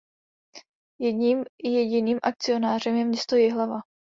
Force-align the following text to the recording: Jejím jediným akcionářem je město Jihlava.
Jejím 0.99 1.45
jediným 1.63 2.19
akcionářem 2.23 2.95
je 2.95 3.05
město 3.05 3.35
Jihlava. 3.35 3.79